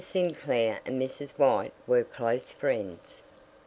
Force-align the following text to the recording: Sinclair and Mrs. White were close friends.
Sinclair 0.03 0.79
and 0.83 0.99
Mrs. 0.99 1.37
White 1.37 1.73
were 1.85 2.03
close 2.03 2.49
friends. 2.51 3.21